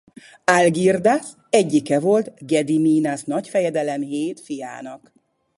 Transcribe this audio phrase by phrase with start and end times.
[0.53, 5.13] Algirdas egyike volt Gediminas nagyfejedelem hét fiának.